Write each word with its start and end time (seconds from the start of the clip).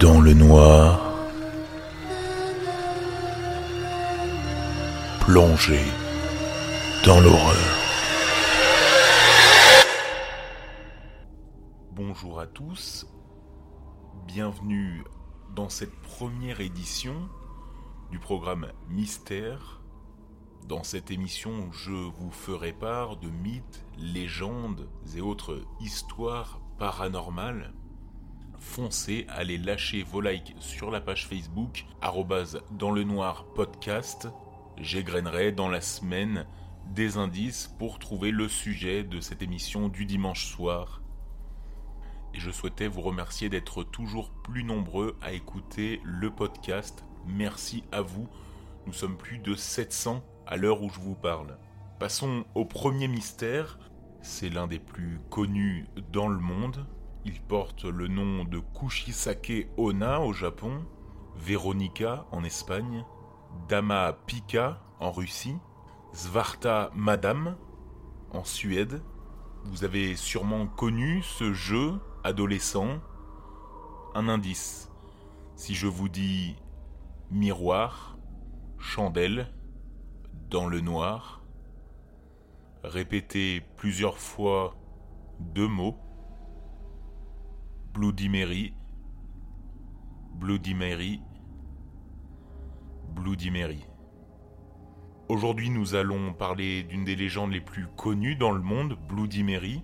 dans 0.00 0.20
le 0.20 0.32
noir, 0.32 1.00
plongé 5.20 5.80
dans 7.04 7.20
l'horreur. 7.20 7.56
Bonjour 11.92 12.38
à 12.38 12.46
tous, 12.46 13.06
bienvenue 14.26 15.02
dans 15.56 15.68
cette 15.68 15.94
première 16.02 16.60
édition 16.60 17.28
du 18.12 18.20
programme 18.20 18.68
Mystère. 18.88 19.80
Dans 20.68 20.84
cette 20.84 21.10
émission, 21.10 21.72
je 21.72 21.90
vous 21.90 22.30
ferai 22.30 22.72
part 22.72 23.16
de 23.16 23.28
mythes, 23.28 23.84
légendes 23.96 24.88
et 25.16 25.20
autres 25.20 25.62
histoires 25.80 26.60
paranormales 26.78 27.72
foncez, 28.58 29.26
allez 29.28 29.58
lâcher 29.58 30.02
vos 30.02 30.20
likes 30.20 30.54
sur 30.58 30.90
la 30.90 31.00
page 31.00 31.26
Facebook, 31.26 31.86
dans 32.72 32.90
le 32.90 33.04
noir 33.04 33.46
podcast. 33.54 34.28
J'égrainerai 34.76 35.52
dans 35.52 35.68
la 35.68 35.80
semaine 35.80 36.46
des 36.94 37.16
indices 37.16 37.74
pour 37.78 37.98
trouver 37.98 38.30
le 38.30 38.48
sujet 38.48 39.04
de 39.04 39.20
cette 39.20 39.42
émission 39.42 39.88
du 39.88 40.06
dimanche 40.06 40.46
soir. 40.46 41.02
Et 42.34 42.40
je 42.40 42.50
souhaitais 42.50 42.88
vous 42.88 43.00
remercier 43.00 43.48
d'être 43.48 43.82
toujours 43.84 44.30
plus 44.30 44.64
nombreux 44.64 45.16
à 45.22 45.32
écouter 45.32 46.00
le 46.04 46.30
podcast. 46.30 47.04
Merci 47.26 47.84
à 47.92 48.02
vous. 48.02 48.28
Nous 48.86 48.92
sommes 48.92 49.16
plus 49.16 49.38
de 49.38 49.54
700 49.54 50.22
à 50.46 50.56
l'heure 50.56 50.82
où 50.82 50.90
je 50.90 51.00
vous 51.00 51.14
parle. 51.14 51.58
Passons 51.98 52.44
au 52.54 52.64
premier 52.64 53.08
mystère. 53.08 53.78
C'est 54.22 54.48
l'un 54.48 54.66
des 54.66 54.78
plus 54.78 55.20
connus 55.30 55.86
dans 56.12 56.28
le 56.28 56.38
monde. 56.38 56.86
Il 57.30 57.42
porte 57.42 57.84
le 57.84 58.08
nom 58.08 58.44
de 58.44 58.58
Kushisake 58.58 59.68
Ona 59.76 60.22
au 60.22 60.32
Japon, 60.32 60.86
Veronica 61.36 62.24
en 62.32 62.42
Espagne, 62.42 63.04
Dama 63.68 64.16
Pika 64.24 64.80
en 64.98 65.12
Russie, 65.12 65.58
Svarta 66.14 66.90
Madame 66.94 67.58
en 68.30 68.44
Suède. 68.44 69.02
Vous 69.64 69.84
avez 69.84 70.16
sûrement 70.16 70.66
connu 70.66 71.22
ce 71.22 71.52
jeu 71.52 72.00
adolescent. 72.24 72.98
Un 74.14 74.26
indice. 74.30 74.90
Si 75.54 75.74
je 75.74 75.86
vous 75.86 76.08
dis 76.08 76.56
miroir, 77.30 78.16
chandelle, 78.78 79.52
dans 80.48 80.66
le 80.66 80.80
noir, 80.80 81.42
répétez 82.84 83.60
plusieurs 83.76 84.16
fois 84.16 84.76
deux 85.40 85.68
mots. 85.68 85.98
Bloody 87.94 88.28
Mary, 88.28 88.74
Bloody 90.34 90.74
Mary, 90.74 91.20
Bloody 93.14 93.50
Mary. 93.50 93.84
Aujourd'hui, 95.28 95.68
nous 95.70 95.94
allons 95.96 96.32
parler 96.32 96.84
d'une 96.84 97.04
des 97.04 97.16
légendes 97.16 97.50
les 97.50 97.60
plus 97.60 97.86
connues 97.96 98.36
dans 98.36 98.52
le 98.52 98.60
monde, 98.60 98.96
Bloody 99.08 99.42
Mary. 99.42 99.82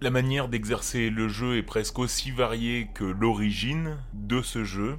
La 0.00 0.10
manière 0.10 0.48
d'exercer 0.48 1.08
le 1.08 1.28
jeu 1.28 1.56
est 1.56 1.62
presque 1.62 1.98
aussi 1.98 2.32
variée 2.32 2.88
que 2.94 3.04
l'origine 3.04 3.98
de 4.12 4.42
ce 4.42 4.64
jeu. 4.64 4.98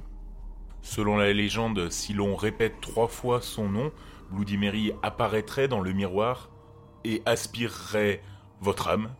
Selon 0.80 1.16
la 1.16 1.32
légende, 1.32 1.90
si 1.90 2.14
l'on 2.14 2.34
répète 2.34 2.80
trois 2.80 3.08
fois 3.08 3.42
son 3.42 3.68
nom, 3.68 3.92
Bloody 4.30 4.56
Mary 4.56 4.92
apparaîtrait 5.02 5.68
dans 5.68 5.80
le 5.80 5.92
miroir 5.92 6.50
et 7.04 7.20
aspirerait 7.26 8.22
votre 8.60 8.88
âme 8.88 9.10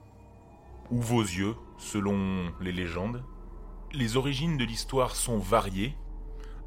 ou 0.91 1.01
vos 1.01 1.21
yeux 1.23 1.57
selon 1.79 2.53
les 2.61 2.73
légendes. 2.73 3.25
Les 3.93 4.17
origines 4.17 4.57
de 4.57 4.65
l'histoire 4.65 5.17
sont 5.17 5.39
variées, 5.39 5.97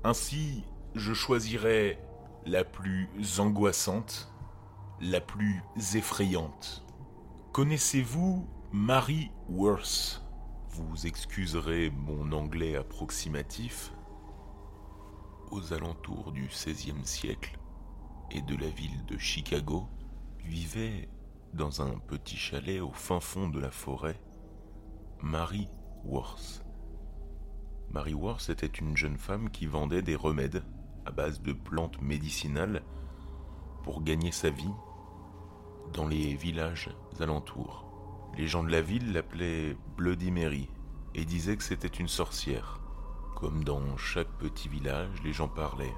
ainsi 0.03 0.63
je 0.93 1.13
choisirai 1.13 1.97
la 2.45 2.63
plus 2.63 3.09
angoissante, 3.39 4.31
la 5.01 5.19
plus 5.19 5.63
effrayante. 5.95 6.85
Connaissez-vous 7.51 8.47
Mary 8.71 9.31
Worth? 9.49 10.21
Vous 10.69 11.07
excuserez 11.07 11.89
mon 11.89 12.31
anglais 12.31 12.75
approximatif. 12.75 13.93
Aux 15.51 15.73
alentours 15.73 16.31
du 16.31 16.47
XVIe 16.47 17.05
siècle 17.05 17.57
et 18.31 18.41
de 18.41 18.55
la 18.55 18.69
ville 18.69 19.05
de 19.05 19.17
Chicago, 19.17 19.87
vivait 20.43 21.09
dans 21.53 21.81
un 21.81 21.97
petit 21.97 22.37
chalet 22.37 22.81
au 22.81 22.91
fin 22.91 23.19
fond 23.19 23.49
de 23.49 23.59
la 23.59 23.71
forêt 23.71 24.19
Mary 25.25 25.67
Worth. 26.03 26.63
Mary 27.89 28.13
Worth 28.13 28.51
était 28.51 28.67
une 28.67 28.95
jeune 28.95 29.17
femme 29.17 29.49
qui 29.49 29.65
vendait 29.65 30.03
des 30.03 30.15
remèdes 30.15 30.63
à 31.03 31.09
base 31.09 31.41
de 31.41 31.51
plantes 31.51 31.99
médicinales 31.99 32.83
pour 33.83 34.03
gagner 34.03 34.31
sa 34.31 34.51
vie 34.51 34.71
dans 35.93 36.07
les 36.07 36.35
villages 36.35 36.91
alentours. 37.19 38.29
Les 38.37 38.45
gens 38.47 38.63
de 38.63 38.69
la 38.69 38.81
ville 38.81 39.13
l'appelaient 39.13 39.75
Bloody 39.97 40.29
Mary 40.29 40.69
et 41.15 41.25
disaient 41.25 41.57
que 41.57 41.63
c'était 41.63 41.87
une 41.87 42.07
sorcière. 42.07 42.79
Comme 43.35 43.63
dans 43.63 43.97
chaque 43.97 44.31
petit 44.37 44.69
village, 44.69 45.23
les 45.23 45.33
gens 45.33 45.49
parlaient. 45.49 45.97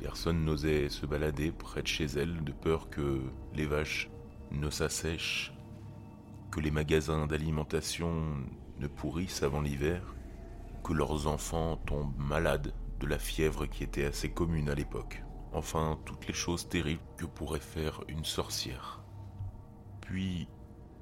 Personne 0.00 0.44
n'osait 0.44 0.88
se 0.88 1.06
balader 1.06 1.52
près 1.52 1.82
de 1.82 1.86
chez 1.86 2.06
elle 2.06 2.42
de 2.42 2.52
peur 2.52 2.90
que 2.90 3.22
les 3.54 3.66
vaches 3.66 4.10
ne 4.50 4.70
s'assèchent 4.70 5.54
que 6.50 6.60
les 6.60 6.70
magasins 6.70 7.26
d'alimentation 7.26 8.36
ne 8.78 8.86
pourrissent 8.86 9.42
avant 9.42 9.60
l'hiver, 9.60 10.14
que 10.82 10.92
leurs 10.92 11.26
enfants 11.26 11.76
tombent 11.86 12.16
malades 12.18 12.72
de 12.98 13.06
la 13.06 13.18
fièvre 13.18 13.66
qui 13.66 13.84
était 13.84 14.04
assez 14.04 14.30
commune 14.30 14.68
à 14.68 14.74
l'époque. 14.74 15.22
Enfin, 15.52 15.98
toutes 16.04 16.26
les 16.26 16.34
choses 16.34 16.68
terribles 16.68 17.02
que 17.16 17.26
pourrait 17.26 17.60
faire 17.60 18.02
une 18.08 18.24
sorcière. 18.24 19.02
Puis, 20.00 20.48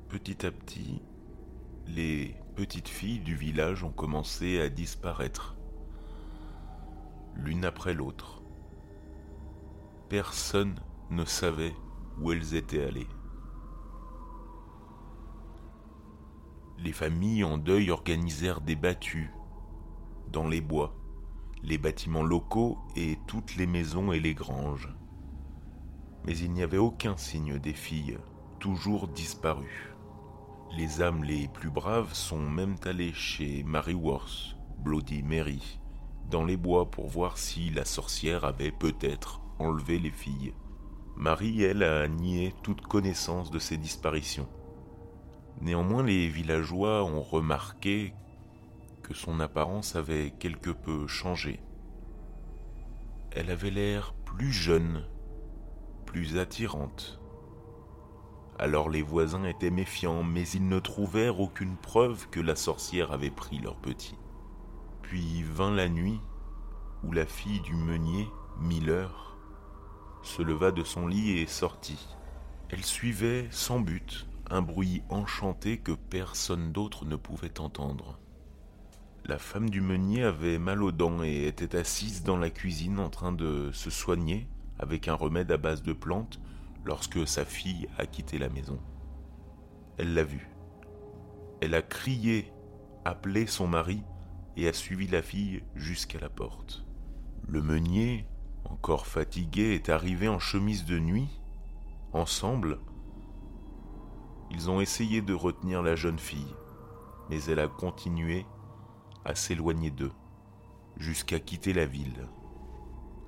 petit 0.08 0.44
à 0.46 0.50
petit, 0.50 1.02
les 1.86 2.34
petites 2.54 2.88
filles 2.88 3.20
du 3.20 3.34
village 3.34 3.84
ont 3.84 3.92
commencé 3.92 4.60
à 4.60 4.68
disparaître, 4.68 5.56
l'une 7.34 7.64
après 7.64 7.94
l'autre. 7.94 8.42
Personne 10.08 10.74
ne 11.10 11.24
savait 11.24 11.74
où 12.18 12.32
elles 12.32 12.54
étaient 12.54 12.84
allées. 12.84 13.08
Les 16.78 16.92
familles 16.92 17.44
en 17.44 17.58
deuil 17.58 17.90
organisèrent 17.90 18.60
des 18.60 18.76
battues 18.76 19.32
dans 20.32 20.46
les 20.46 20.60
bois, 20.60 20.94
les 21.62 21.78
bâtiments 21.78 22.22
locaux 22.22 22.78
et 22.96 23.18
toutes 23.26 23.56
les 23.56 23.66
maisons 23.66 24.12
et 24.12 24.20
les 24.20 24.34
granges. 24.34 24.88
Mais 26.24 26.36
il 26.36 26.52
n'y 26.52 26.62
avait 26.62 26.78
aucun 26.78 27.16
signe 27.16 27.58
des 27.58 27.72
filles, 27.72 28.18
toujours 28.60 29.08
disparues. 29.08 29.94
Les 30.76 31.02
âmes 31.02 31.24
les 31.24 31.48
plus 31.48 31.70
braves 31.70 32.12
sont 32.12 32.48
même 32.48 32.76
allées 32.84 33.14
chez 33.14 33.62
Mary 33.64 33.94
Worth, 33.94 34.56
Bloody 34.78 35.22
Mary, 35.22 35.80
dans 36.30 36.44
les 36.44 36.56
bois 36.56 36.90
pour 36.90 37.08
voir 37.08 37.38
si 37.38 37.70
la 37.70 37.84
sorcière 37.84 38.44
avait 38.44 38.72
peut-être 38.72 39.40
enlevé 39.58 39.98
les 39.98 40.10
filles. 40.10 40.52
Marie, 41.16 41.62
elle, 41.62 41.82
a 41.82 42.06
nié 42.06 42.54
toute 42.62 42.82
connaissance 42.82 43.50
de 43.50 43.58
ces 43.58 43.76
disparitions. 43.76 44.48
Néanmoins, 45.60 46.04
les 46.04 46.28
villageois 46.28 47.04
ont 47.04 47.22
remarqué 47.22 48.14
que 49.02 49.14
son 49.14 49.40
apparence 49.40 49.96
avait 49.96 50.32
quelque 50.38 50.70
peu 50.70 51.06
changé. 51.06 51.60
Elle 53.32 53.50
avait 53.50 53.70
l'air 53.70 54.14
plus 54.24 54.52
jeune, 54.52 55.04
plus 56.06 56.38
attirante. 56.38 57.20
Alors 58.58 58.88
les 58.88 59.02
voisins 59.02 59.44
étaient 59.44 59.70
méfiants, 59.70 60.22
mais 60.24 60.46
ils 60.48 60.66
ne 60.68 60.78
trouvèrent 60.78 61.40
aucune 61.40 61.76
preuve 61.76 62.28
que 62.28 62.40
la 62.40 62.56
sorcière 62.56 63.12
avait 63.12 63.30
pris 63.30 63.58
leur 63.58 63.76
petit. 63.76 64.16
Puis 65.02 65.42
vint 65.42 65.70
la 65.70 65.88
nuit 65.88 66.20
où 67.04 67.12
la 67.12 67.26
fille 67.26 67.60
du 67.60 67.74
meunier, 67.74 68.28
Miller, 68.60 69.36
se 70.22 70.42
leva 70.42 70.72
de 70.72 70.82
son 70.82 71.06
lit 71.06 71.38
et 71.38 71.46
sortit. 71.46 72.08
Elle 72.70 72.84
suivait 72.84 73.46
sans 73.50 73.80
but 73.80 74.26
un 74.50 74.62
bruit 74.62 75.02
enchanté 75.08 75.78
que 75.78 75.92
personne 75.92 76.72
d'autre 76.72 77.04
ne 77.04 77.16
pouvait 77.16 77.60
entendre. 77.60 78.18
La 79.24 79.38
femme 79.38 79.68
du 79.68 79.80
meunier 79.80 80.22
avait 80.22 80.58
mal 80.58 80.82
aux 80.82 80.92
dents 80.92 81.22
et 81.22 81.46
était 81.46 81.76
assise 81.76 82.22
dans 82.22 82.38
la 82.38 82.50
cuisine 82.50 82.98
en 82.98 83.10
train 83.10 83.32
de 83.32 83.70
se 83.72 83.90
soigner 83.90 84.48
avec 84.78 85.08
un 85.08 85.14
remède 85.14 85.52
à 85.52 85.56
base 85.56 85.82
de 85.82 85.92
plantes 85.92 86.40
lorsque 86.84 87.26
sa 87.26 87.44
fille 87.44 87.88
a 87.98 88.06
quitté 88.06 88.38
la 88.38 88.48
maison. 88.48 88.80
Elle 89.98 90.14
l'a 90.14 90.24
vue. 90.24 90.48
Elle 91.60 91.74
a 91.74 91.82
crié, 91.82 92.52
appelé 93.04 93.46
son 93.46 93.66
mari 93.66 94.02
et 94.56 94.68
a 94.68 94.72
suivi 94.72 95.06
la 95.08 95.22
fille 95.22 95.62
jusqu'à 95.74 96.20
la 96.20 96.30
porte. 96.30 96.86
Le 97.46 97.60
meunier, 97.60 98.26
encore 98.64 99.06
fatigué, 99.06 99.74
est 99.74 99.88
arrivé 99.88 100.28
en 100.28 100.38
chemise 100.38 100.84
de 100.84 100.98
nuit. 100.98 101.40
Ensemble, 102.12 102.78
ils 104.50 104.70
ont 104.70 104.80
essayé 104.80 105.20
de 105.20 105.34
retenir 105.34 105.82
la 105.82 105.96
jeune 105.96 106.18
fille, 106.18 106.54
mais 107.28 107.42
elle 107.44 107.60
a 107.60 107.68
continué 107.68 108.46
à 109.24 109.34
s'éloigner 109.34 109.90
d'eux, 109.90 110.12
jusqu'à 110.96 111.38
quitter 111.38 111.72
la 111.72 111.86
ville. 111.86 112.28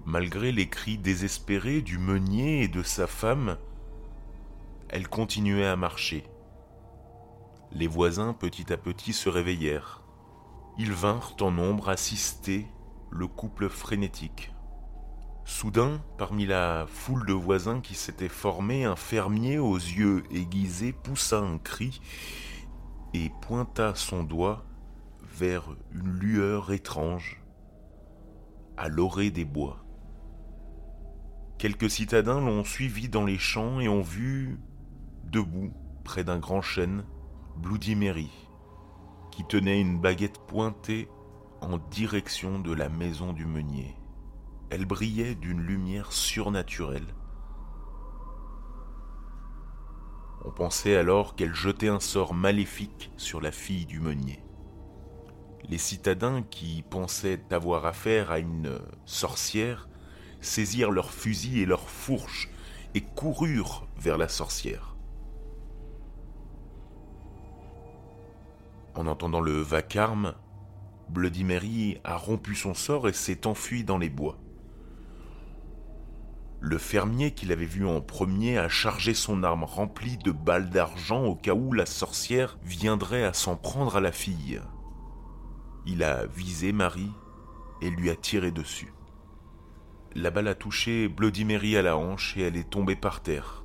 Malgré 0.07 0.51
les 0.51 0.69
cris 0.69 0.99
désespérés 0.99 1.83
du 1.83 1.99
meunier 1.99 2.63
et 2.63 2.69
de 2.69 2.83
sa 2.83 3.07
femme, 3.07 3.59
elle 4.89 5.09
continuait 5.09 5.67
à 5.67 5.77
marcher. 5.77 6.25
Les 7.73 7.87
voisins 7.87 8.33
petit 8.33 8.73
à 8.73 8.77
petit 8.77 9.13
se 9.13 9.29
réveillèrent. 9.29 10.03
Ils 10.79 10.93
vinrent 10.93 11.37
en 11.41 11.51
nombre 11.51 11.91
assister 11.91 12.67
le 13.11 13.27
couple 13.27 13.69
frénétique. 13.69 14.53
Soudain, 15.61 16.01
parmi 16.17 16.47
la 16.47 16.87
foule 16.89 17.27
de 17.27 17.35
voisins 17.35 17.83
qui 17.83 17.95
s'était 17.95 18.31
formée, 18.31 18.87
un 18.87 18.97
fermier 18.97 19.59
aux 19.59 19.77
yeux 19.77 20.23
aiguisés 20.31 20.95
poussa 20.95 21.41
un 21.41 21.59
cri 21.59 22.01
et 23.13 23.31
pointa 23.43 23.95
son 23.95 24.25
doigt 24.25 24.65
vers 25.23 25.77
une 25.93 26.13
lueur 26.13 26.73
étrange 26.73 27.43
à 28.79 28.89
l'orée 28.89 29.31
des 29.31 29.45
bois. 29.45 29.85
Quelques 31.59 31.91
citadins 31.91 32.41
l'ont 32.41 32.65
suivi 32.65 33.11
dans 33.11 33.27
les 33.27 33.37
champs 33.37 33.81
et 33.81 33.89
ont 33.91 34.01
vu, 34.01 34.59
debout 35.25 35.75
près 36.05 36.25
d'un 36.25 36.39
grand 36.39 36.63
chêne, 36.63 37.05
Bloody 37.59 37.97
Mary, 37.97 38.31
qui 39.31 39.45
tenait 39.45 39.83
une 39.83 40.01
baguette 40.01 40.39
pointée 40.47 41.11
en 41.61 41.77
direction 41.77 42.61
de 42.61 42.73
la 42.73 42.89
maison 42.89 43.35
du 43.35 43.45
meunier. 43.45 44.00
Elle 44.71 44.87
brillait 44.87 45.35
d'une 45.35 45.61
lumière 45.61 46.13
surnaturelle. 46.13 47.15
On 50.45 50.53
pensait 50.53 50.97
alors 50.97 51.35
qu'elle 51.35 51.55
jetait 51.55 51.89
un 51.89 51.99
sort 51.99 52.35
maléfique 52.35 53.11
sur 53.17 53.41
la 53.41 53.51
fille 53.51 53.85
du 53.85 53.99
meunier. 53.99 54.43
Les 55.69 55.77
citadins 55.77 56.43
qui 56.43 56.83
pensaient 56.89 57.43
avoir 57.51 57.85
affaire 57.85 58.31
à 58.31 58.39
une 58.39 58.81
sorcière 59.05 59.89
saisirent 60.41 60.93
leurs 60.93 61.13
fusils 61.13 61.59
et 61.59 61.67
leurs 61.67 61.91
fourches 61.91 62.49
et 62.95 63.03
coururent 63.03 63.89
vers 63.99 64.19
la 64.19 64.29
sorcière. 64.29 64.97
En 68.95 69.07
entendant 69.09 69.41
le 69.41 69.61
vacarme, 69.61 70.35
Bloody 71.09 71.45
Mary 71.45 71.99
a 72.05 72.17
rompu 72.17 72.55
son 72.55 72.75
sort 72.75 73.09
et 73.09 73.13
s'est 73.13 73.47
enfui 73.47 73.85
dans 73.85 73.99
les 73.99 74.11
bois. 74.11 74.39
Le 76.63 76.77
fermier 76.77 77.31
qui 77.31 77.47
l'avait 77.47 77.65
vu 77.65 77.87
en 77.87 78.03
premier 78.03 78.59
a 78.59 78.69
chargé 78.69 79.15
son 79.15 79.43
arme 79.45 79.65
remplie 79.65 80.19
de 80.19 80.31
balles 80.31 80.69
d'argent 80.69 81.25
au 81.25 81.35
cas 81.35 81.55
où 81.55 81.73
la 81.73 81.87
sorcière 81.87 82.59
viendrait 82.63 83.25
à 83.25 83.33
s'en 83.33 83.57
prendre 83.57 83.97
à 83.97 84.01
la 84.01 84.13
fille. 84.13 84.61
Il 85.87 86.03
a 86.03 86.27
visé 86.27 86.73
Marie 86.73 87.13
et 87.81 87.89
lui 87.89 88.11
a 88.11 88.15
tiré 88.15 88.51
dessus. 88.51 88.93
La 90.15 90.31
balle 90.31 90.49
a 90.49 90.55
touché 90.55 91.09
Bloody 91.09 91.47
Mary 91.47 91.79
à 91.79 91.83
la 91.83 91.97
hanche 91.97 92.37
et 92.37 92.43
elle 92.43 92.59
est 92.59 92.69
tombée 92.69 92.97
par 92.97 93.23
terre. 93.23 93.65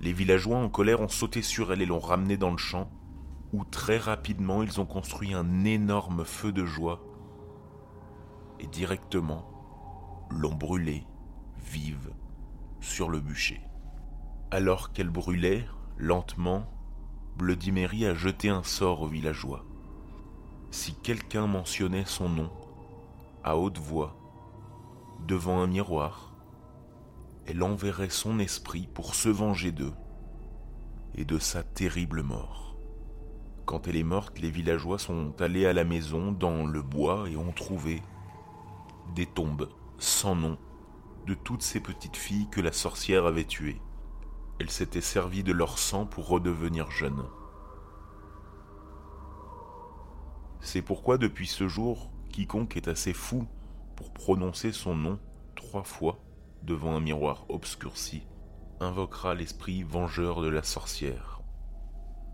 Les 0.00 0.12
villageois 0.12 0.58
en 0.58 0.68
colère 0.68 1.02
ont 1.02 1.08
sauté 1.08 1.42
sur 1.42 1.72
elle 1.72 1.80
et 1.80 1.86
l'ont 1.86 2.00
ramenée 2.00 2.36
dans 2.36 2.50
le 2.50 2.56
champ 2.56 2.90
où 3.52 3.64
très 3.64 3.98
rapidement 3.98 4.64
ils 4.64 4.80
ont 4.80 4.86
construit 4.86 5.32
un 5.32 5.64
énorme 5.64 6.24
feu 6.24 6.50
de 6.50 6.64
joie 6.64 7.04
et 8.58 8.66
directement 8.66 9.46
l'ont 10.30 10.54
brûlée 10.54 11.04
vive 11.60 12.10
sur 12.80 13.08
le 13.08 13.20
bûcher. 13.20 13.60
Alors 14.50 14.92
qu'elle 14.92 15.10
brûlait, 15.10 15.64
lentement, 15.96 16.66
Bloody 17.36 17.72
Mary 17.72 18.06
a 18.06 18.14
jeté 18.14 18.48
un 18.48 18.62
sort 18.62 19.02
aux 19.02 19.06
villageois. 19.06 19.64
Si 20.70 20.94
quelqu'un 20.94 21.46
mentionnait 21.46 22.04
son 22.04 22.28
nom, 22.28 22.50
à 23.44 23.56
haute 23.56 23.78
voix, 23.78 24.16
devant 25.26 25.60
un 25.60 25.66
miroir, 25.66 26.32
elle 27.46 27.62
enverrait 27.62 28.10
son 28.10 28.38
esprit 28.38 28.88
pour 28.92 29.14
se 29.14 29.28
venger 29.28 29.72
d'eux 29.72 29.94
et 31.14 31.24
de 31.24 31.38
sa 31.38 31.62
terrible 31.62 32.22
mort. 32.22 32.76
Quand 33.66 33.86
elle 33.88 33.96
est 33.96 34.02
morte, 34.04 34.38
les 34.38 34.50
villageois 34.50 34.98
sont 34.98 35.40
allés 35.40 35.66
à 35.66 35.72
la 35.72 35.84
maison 35.84 36.32
dans 36.32 36.66
le 36.66 36.82
bois 36.82 37.28
et 37.28 37.36
ont 37.36 37.52
trouvé 37.52 38.02
des 39.14 39.26
tombes 39.26 39.68
sans 39.98 40.34
nom 40.34 40.58
de 41.26 41.34
toutes 41.34 41.62
ces 41.62 41.80
petites 41.80 42.16
filles 42.16 42.48
que 42.50 42.60
la 42.60 42.72
sorcière 42.72 43.26
avait 43.26 43.44
tuées. 43.44 43.80
Elle 44.58 44.70
s'était 44.70 45.00
servie 45.00 45.42
de 45.42 45.52
leur 45.52 45.78
sang 45.78 46.06
pour 46.06 46.28
redevenir 46.28 46.90
jeune. 46.90 47.24
C'est 50.60 50.82
pourquoi 50.82 51.18
depuis 51.18 51.46
ce 51.46 51.68
jour, 51.68 52.10
quiconque 52.30 52.76
est 52.76 52.88
assez 52.88 53.14
fou 53.14 53.46
pour 53.96 54.12
prononcer 54.12 54.72
son 54.72 54.94
nom 54.94 55.18
trois 55.56 55.84
fois 55.84 56.18
devant 56.62 56.94
un 56.94 57.00
miroir 57.00 57.46
obscurci 57.48 58.22
invoquera 58.80 59.34
l'esprit 59.34 59.82
vengeur 59.82 60.42
de 60.42 60.48
la 60.48 60.62
sorcière 60.62 61.40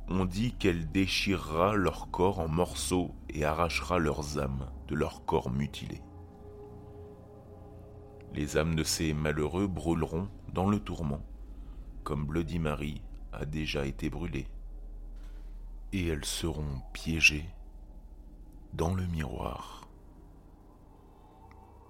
on 0.08 0.24
dit 0.24 0.52
qu'elle 0.52 0.90
déchirera 0.90 1.74
leur 1.74 2.10
corps 2.10 2.38
en 2.38 2.48
morceaux 2.48 3.14
et 3.28 3.44
arrachera 3.44 3.98
leurs 3.98 4.38
âmes 4.38 4.70
de 4.88 4.94
leur 4.94 5.24
corps 5.24 5.50
mutilé. 5.50 6.00
Les 8.36 8.58
âmes 8.58 8.74
de 8.74 8.84
ces 8.84 9.14
malheureux 9.14 9.66
brûleront 9.66 10.28
dans 10.52 10.68
le 10.68 10.78
tourment, 10.78 11.22
comme 12.04 12.26
Bloody 12.26 12.58
Mary 12.58 13.00
a 13.32 13.46
déjà 13.46 13.86
été 13.86 14.10
brûlée, 14.10 14.46
et 15.94 16.08
elles 16.08 16.26
seront 16.26 16.82
piégées 16.92 17.48
dans 18.74 18.94
le 18.94 19.06
miroir 19.06 19.88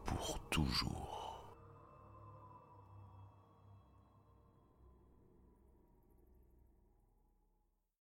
pour 0.05 0.39
toujours. 0.51 1.06